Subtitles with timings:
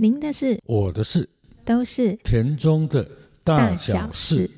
[0.00, 1.28] 您的事，我的事，
[1.64, 3.04] 都是田中的
[3.42, 4.48] 大小事。。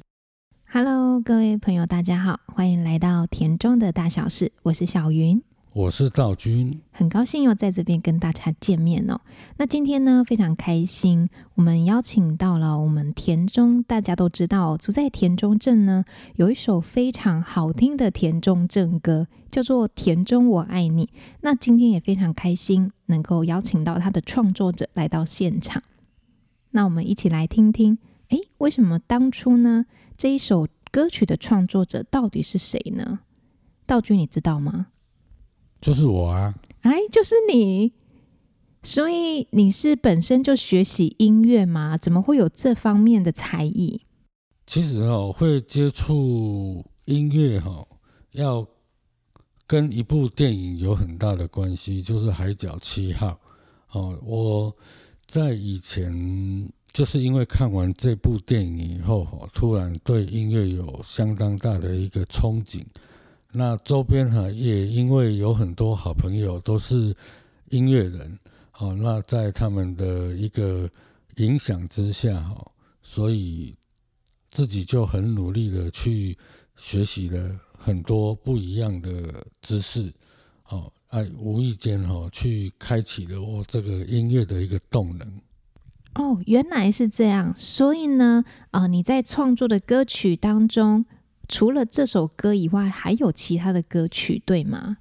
[0.70, 5.42] Hello，各位朋友，大家好，欢迎来到田中的大小事，我是小云。
[5.72, 9.20] 我是道君，很高兴又在这边跟大家见面哦。
[9.56, 16.04] 那今天呢，非常开心，我们邀请到了我们田中，大家都知道，住在田中镇呢，
[16.34, 21.06] 有一首非常好听的田中镇歌，叫做《田中我爱你》。
[21.42, 25.80] 那今天也非常开心，能够邀请到他的创作者来到现场。
[26.72, 27.96] 那我们一起来听听，
[28.30, 33.20] 诶，为什么当初呢这一首歌曲的创作者到底是谁呢？
[33.86, 34.88] 道君，你知道吗？
[35.80, 36.54] 就是我啊。
[36.82, 37.92] 哎，就是你。
[38.82, 41.98] 所以你是本身就学习音乐吗？
[41.98, 44.00] 怎么会有这方面的才艺？
[44.66, 47.86] 其实哦、会接触音乐哈、
[48.32, 48.66] 要
[49.66, 53.38] 跟一部电影有很大的关系，就是《海角七号》
[53.98, 54.18] 哦。
[54.24, 54.74] 我
[55.26, 62.82] 在以前就是因为看完这部电影以后，哈，突然对音乐有相当大的一个憧憬。
[63.52, 67.14] 那周边哈也因为有很多好朋友都是
[67.70, 68.38] 音乐人，
[68.70, 70.88] 好，那在他们的一个
[71.36, 72.64] 影响之下，哈，
[73.02, 73.74] 所以
[74.50, 76.38] 自己就很努力的去
[76.76, 80.12] 学习了很多不一样的知识，
[80.62, 85.28] 好，哎，无意间哈去开启了我这个音乐的一个动能。
[86.14, 87.54] 哦，原来是这样。
[87.58, 91.04] 所以呢，啊、你在创作的歌曲当中，
[91.50, 94.96] 除了这首歌以外，还有其他的歌曲，对吗？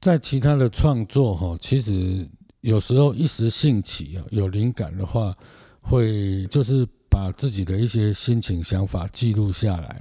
[0.00, 2.28] 在其他的创作哈，其实
[2.60, 5.36] 有时候一时兴起啊，有灵感的话，
[5.80, 10.00] 会就是把自己的一些心情想法记录下来。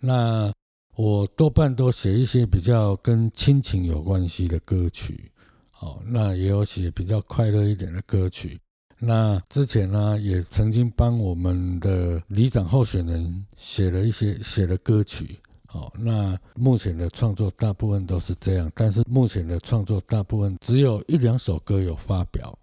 [0.00, 0.50] 那
[0.96, 5.30] 我多半都写一些比较跟亲情有关系的歌曲，
[5.70, 8.58] 好，那也有写比较快乐一点的歌曲。
[9.06, 22.58] 那之前呢，也曾经帮我们的里长候选人写了一些写了歌曲，好，那目前的创作大部分都是这样，但是目前的创作大部分只有一两首歌有发表。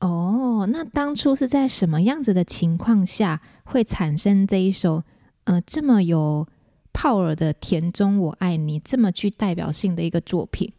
[0.00, 5.02] 哦，那当初是在什么样子的情况下会产生这一首
[5.44, 6.46] 呃这么有
[6.92, 10.72] power 的《田中我爱你》这么具代表性的一个作品？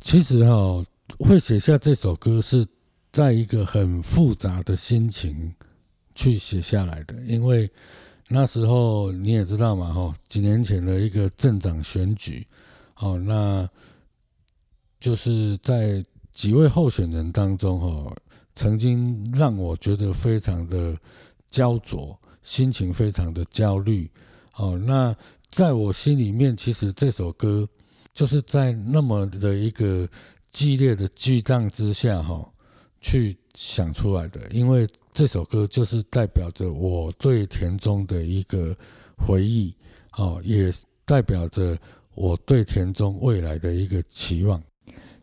[0.00, 0.84] 其实哈、
[1.18, 2.66] 会写下这首歌是
[3.12, 5.54] 在一个很复杂的心情
[6.14, 7.68] 去写下来的，因为
[8.28, 12.46] 那时候你也知道嘛，哈，几年前的一个镇长选举，
[12.94, 13.68] 好，那
[15.00, 18.14] 就是在几位候选人当中，哈，
[18.54, 20.96] 曾经让我觉得非常的
[21.50, 24.08] 焦灼，心情非常的焦虑，
[24.54, 25.14] 哦，那
[25.48, 27.68] 在我心里面，其实这首歌
[28.14, 30.08] 就是在那么的一个
[30.52, 32.48] 激烈的巨荡之下，哈，
[33.00, 34.40] 去想出来的。
[34.50, 38.76] 因为这首歌就是代表着我对田中的一个
[39.16, 39.74] 回忆，
[40.16, 40.70] 哦，也
[41.04, 41.76] 代表着
[42.14, 44.62] 我对田中未来的一个期望。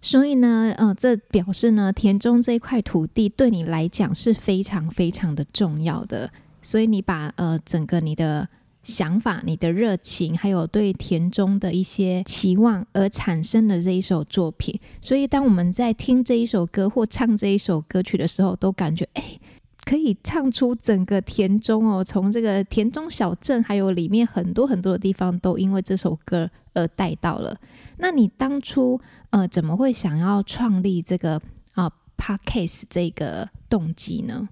[0.01, 6.31] 所以呢，呃，这表示呢，田中这一块土地对你来讲是非常非常的重要的。
[6.61, 8.47] 所以你把呃整个你的
[8.87, 14.79] 想法、你的热情，还有对田中的一些期望，而产生的这一首作品。
[15.01, 19.39] 所以当我们在听这一首歌或唱这一首歌曲的时候，都感觉哎。
[19.85, 27.57] 可以唱出整个田中哦，从这个田中小镇，还有里面很多很多的地方，都因为这首歌而带到了。
[27.97, 28.99] 那你当初
[29.29, 34.49] 呃，怎么会想要创立这个啊 podcast 这个动机呢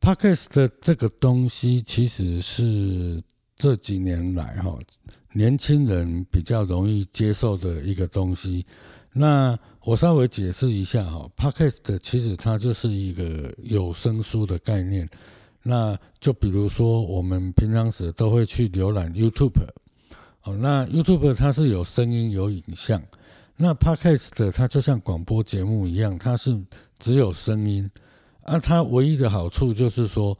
[0.00, 3.22] ？Podcast 的这个东西其实是
[3.56, 4.78] 这几年来哈
[5.32, 8.66] 年轻人比较容易接受的一个东西。
[9.12, 15.06] 那我稍微解释一下哈，Podcast 其实它就是一个有声书的概念。
[15.62, 19.62] 那就比如说我们平常时都会去浏览 YouTube，
[20.42, 23.00] 哦，那 YouTube 它是有声音有影像，
[23.56, 26.60] 那 Podcast 它就像广播节目一样，它是
[26.98, 27.88] 只有声音。
[28.42, 30.36] 啊，它唯一的好处就是说，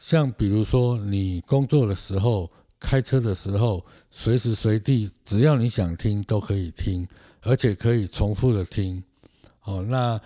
[0.00, 2.50] 像比如说你工作的时候、
[2.80, 7.06] 开车的时候，随时随地只要你想听都可以听，
[7.42, 9.02] 而且可以重复的听。
[9.64, 10.18] 哦，那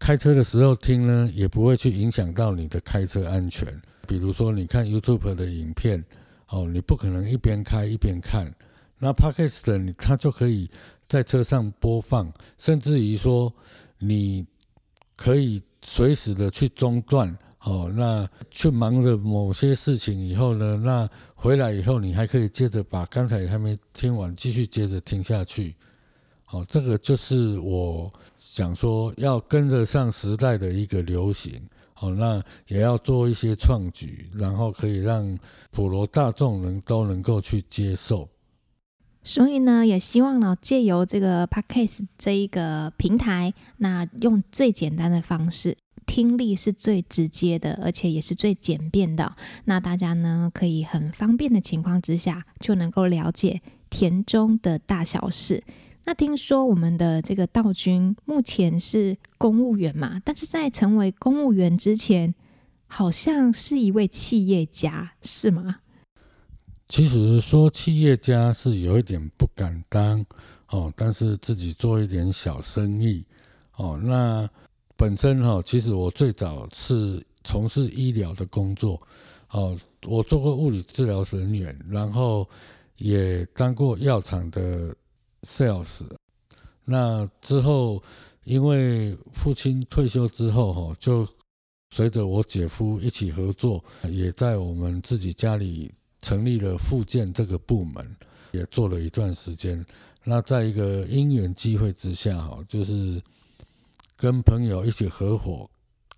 [0.00, 3.80] 开车的时候听呢，也不会去影响到你的开车安全。
[4.08, 6.04] 比如说你看 YouTube 的影片，
[6.48, 8.52] 哦，你不可能一边开一边看。
[8.98, 10.68] 那 Podcast 你它就可以
[11.08, 13.54] 在车上播放，甚至于说
[14.00, 14.44] 你
[15.14, 25.74] 可以随时的去中断，哦，那去忙了某些事情以后呢，那回来以后你还可以接着把刚才还没听完继续接着听下去，
[26.44, 31.60] 好，这个就是我想说要跟得上时代的一个流行。
[31.92, 35.38] 好，那也要做一些创举，然后可以让
[35.70, 38.26] 普罗大众能都能够去接受。
[39.22, 45.76] 所以呢，也希望呢，借由这个 podcast 这一个平台，那用最简单的方式，
[46.10, 49.36] 听力是最直接的，而且也是最简便的。
[49.66, 55.62] 那大家呢，可以很方便的情况之下，就能够了解田中的大小事。
[56.04, 62.34] 那听说我们的这个道君目前是公务员嘛，但是在成为公务员之前，
[62.88, 65.76] 好像是一位企业家，是吗？
[66.88, 70.26] 其实说企业家是有一点不敢当
[70.70, 73.24] 哦，但是自己做一点小生意
[73.76, 73.96] 哦。
[74.02, 74.50] 那
[75.00, 79.00] 本身哈，其实我最早是从事医疗的工作
[79.48, 79.74] 哦，
[80.06, 82.46] 我做过物理治疗人员，然后
[82.98, 84.94] 也当过药厂的
[85.44, 86.02] sales。
[86.84, 88.02] 那之后，
[88.44, 91.26] 因为父亲退休之后哈，就
[91.94, 95.90] 随着我姐夫一起合作，也在我们自己家里。
[96.22, 98.14] 成立了复健这个部门，
[98.52, 99.82] 也做了一段时间。
[100.22, 103.18] 那在一个因缘机会之下，哈，就是
[104.20, 105.66] 跟朋友一起合伙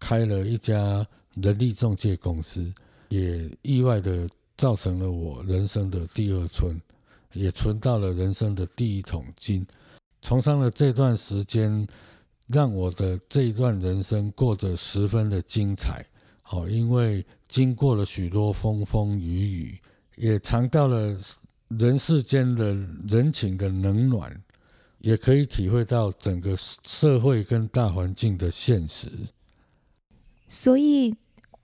[0.01, 1.07] 开了一家
[1.37, 2.69] 人力中介公司，
[3.11, 6.77] 也意外的造成了我人生的第二春，
[7.33, 9.65] 也存到了人生的第一桶金。
[10.21, 11.87] 从商的这段时间，
[12.49, 16.05] 让我的这一段人生过得十分的精彩。
[16.43, 19.79] 好，因为经过了许多风风雨雨。
[20.17, 21.17] 也尝到了
[21.69, 22.75] 人世间的
[23.09, 24.43] 人情的冷暖，
[25.03, 29.11] 也可以体会到整个社会跟大环境的现实。
[30.49, 31.15] 所以，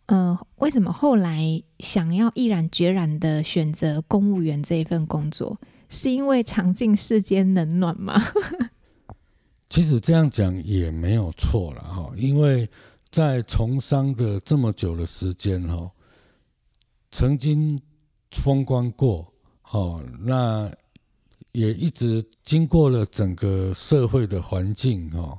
[0.07, 5.59] 呃，为什么后来想要毅然决然的选择公务员这一份工作？
[5.89, 8.23] 是因为尝尽世间冷暖吗？
[9.71, 12.69] 其实这样讲也没有错了哈，因为
[13.11, 15.91] 在从商的这么久的时间哈，
[17.11, 17.81] 曾经。
[18.31, 19.27] 风光过，
[19.63, 20.71] 好，那
[21.53, 25.39] 也一直经过了整个社会的环境，哦，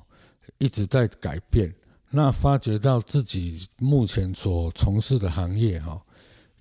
[0.57, 1.73] 一直在改变。
[2.09, 6.01] 那发觉到自己目前所从事的行业，哈，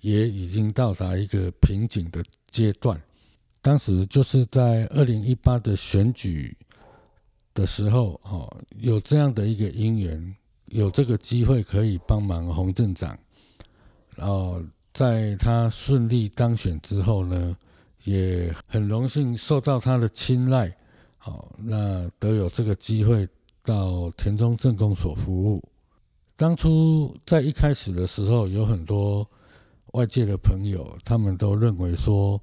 [0.01, 3.01] 也已经到达一个瓶颈的阶段。
[3.61, 6.55] 当时就是在二零一八的选举
[7.53, 8.47] 的时候，哈，
[8.77, 10.35] 有这样的一个因缘，
[10.67, 13.17] 有这个机会可以帮忙洪镇长，
[14.15, 14.61] 然后。
[14.91, 17.55] 在他顺利当选之后呢，
[18.03, 20.75] 也很荣幸受到他的青睐，
[21.17, 23.27] 好，那得有这个机会
[23.63, 25.63] 到田中政工所服务。
[26.35, 29.27] 当初在一开始的时候，有很多
[29.93, 32.41] 外界的朋友，他们都认为说，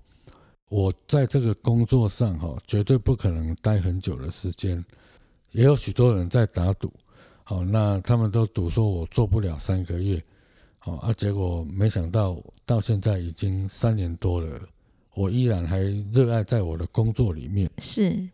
[0.69, 4.85] 我在这个工作上哈，绝对不可能待很久的时间。
[5.53, 6.93] 也有许多人在打赌，
[7.45, 10.23] 好，那他们都赌说我做不了三个月。
[10.85, 11.13] 哦啊！
[11.15, 14.61] 结果没想到，到现在已经三年多了，
[15.17, 15.81] 我依然还
[16.13, 17.69] 热爱在我的工作里面。
[17.79, 18.29] 是，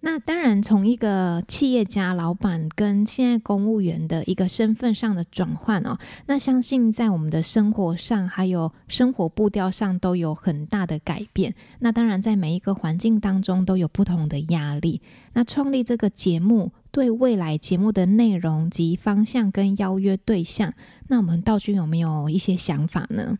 [0.00, 11.54] 那当然，从一个企业家、老板跟现在公务员的一个身份上的转换哦，那相信在我们的生活上还有生活步调上都有很大的改变。
[11.78, 15.00] 那当然，在每一个环境当中都有不同的压力。
[15.34, 16.72] 那创立这个节目。
[16.94, 20.72] 对未来节目的内容及方向跟邀约对象，
[21.08, 23.36] 那我们道君有没有一些想法呢？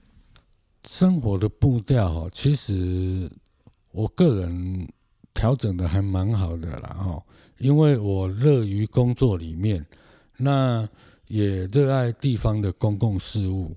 [0.86, 3.30] 生活的步调，其实
[3.90, 4.88] 我个人
[5.32, 7.22] 调整的还蛮好的啦，哈，
[7.58, 9.84] 因为我乐于工作里面，
[10.36, 10.88] 那
[11.26, 13.76] 也热爱地方的公共事务，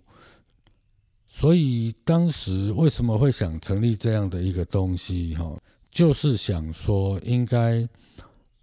[1.28, 5.56] 所以当时为什么会想成立这样的一个东西，哈，
[5.92, 7.88] 就是想说应该。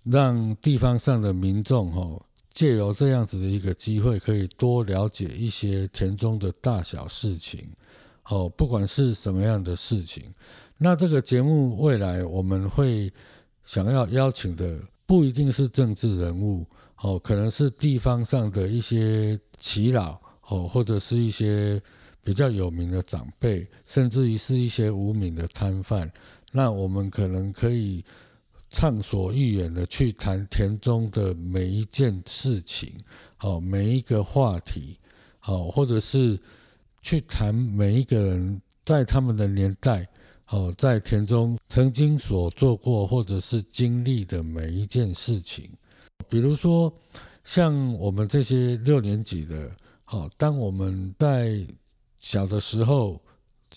[0.06, 2.22] 让地方上的民众哈，
[2.52, 7.66] 借由这样子的一个机会，可以多了解一些田中的大小事情，
[8.28, 10.24] 哦，不管是什么样的事情。
[10.78, 13.12] 那这个节目未来我们会
[13.62, 16.66] 想要邀请的，不一定是政治人物，
[17.00, 21.80] 哦，可能是地方上的一些耆老，哦，或者是一些
[22.22, 26.10] 比较有名的长辈，甚至于是一些无名的摊贩。
[26.52, 28.04] 那我们可能可以。
[28.70, 32.92] 畅所欲言的去谈田中的每一件事情，
[33.36, 34.98] 好每一个话题，
[35.38, 36.36] 好或者是
[37.04, 40.08] 去谈每一个人在他们的年代，
[40.48, 45.70] 哦在田中曾经所做过或者是经历的每一件事情，
[46.30, 46.90] 比如说
[47.44, 49.70] 像我们这些六年级的，
[50.04, 51.62] 好当我们在
[52.18, 53.20] 小的时候，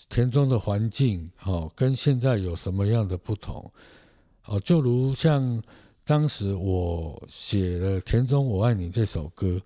[0.08, 3.70] 田中的环境好跟现在有什么样的不同？
[4.46, 5.62] 哦，就如像
[6.02, 9.60] 当时我写了《田中我爱你》这首歌，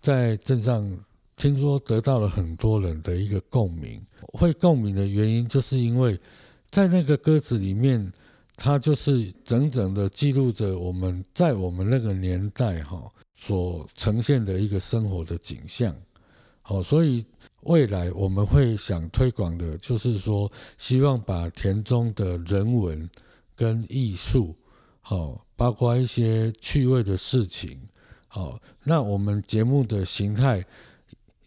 [0.00, 0.84] 在镇上
[1.36, 4.04] 听说得到了很多人的一个共鸣。
[4.32, 6.18] 会共鸣的原因，就是因为
[6.70, 8.12] 在那个歌词里面，
[8.56, 15.94] 它就是整整的记录着我们在我们那个年代哈所呈现的一个生活的景象。
[16.62, 17.24] 好，所以
[17.62, 23.08] 未来我们会想推广的，就是说，希望把田中的人文
[23.54, 24.56] 跟艺术，
[25.00, 27.78] 好，包括一些趣味的事情，
[28.26, 30.64] 好，那我们节目的形态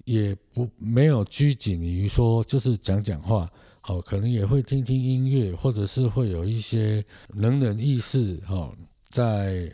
[0.10, 3.50] 也不没有拘谨于说，就是讲讲话，
[3.82, 8.74] 好，可能也会听听音乐，或者是会有一些能人异士，哈，
[9.10, 9.72] 在。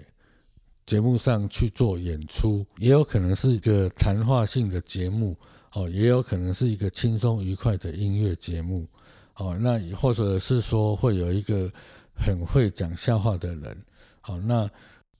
[0.85, 5.35] 节目上去做演出，也有可能是一个谈话性的节目，
[5.73, 8.85] 哦，也有可能是一个轻松愉快的音乐节目，
[9.37, 11.67] 哦，那或者是说会有一个
[12.13, 13.75] 很会讲笑话的人，
[14.21, 14.69] 好，那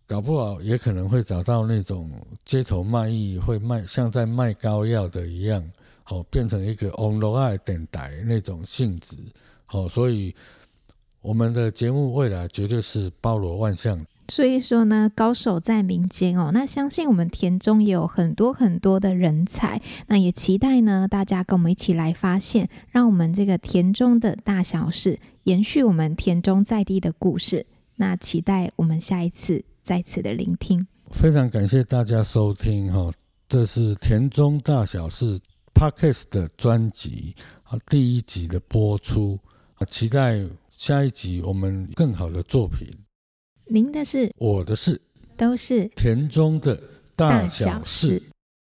[0.07, 2.11] 搞不好也可能会找到那种
[2.45, 5.63] 街头卖艺会卖像在卖膏药的一样，
[6.03, 9.17] 好，变成一个 online 电台那种性质，
[9.65, 10.33] 好，所以
[11.21, 14.05] 我们的节目未来绝对是包罗万象。
[14.27, 16.49] 所以说呢，高手在民间哦。
[16.51, 19.79] 那相信我们田中也有很多很多的人才。
[20.07, 27.67] 那也期待呢，大家跟我们一起来发现，让我们这个田中的大小事延续我们田中在地的故事。
[27.97, 30.85] 那期待我们下一次再次的聆听。
[31.11, 33.13] 非常感谢大家收听哈，
[33.47, 35.39] 这是田中大小事
[35.75, 39.39] Podcast 的专辑啊，第一集的播出
[39.75, 42.89] 啊，期待下一集我们更好的作品。
[43.67, 44.99] 您的事，我的事，
[45.37, 46.81] 都是田中的
[47.15, 48.21] 大小事。